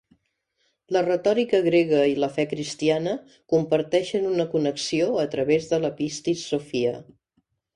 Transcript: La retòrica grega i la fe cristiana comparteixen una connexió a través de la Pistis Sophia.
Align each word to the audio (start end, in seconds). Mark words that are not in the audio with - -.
La 0.95 1.01
retòrica 1.07 1.59
grega 1.67 1.99
i 2.13 2.15
la 2.23 2.29
fe 2.39 2.45
cristiana 2.55 3.13
comparteixen 3.55 4.27
una 4.33 4.49
connexió 4.55 5.11
a 5.25 5.29
través 5.37 5.69
de 5.75 5.81
la 5.85 5.93
Pistis 6.01 6.49
Sophia. 6.55 6.97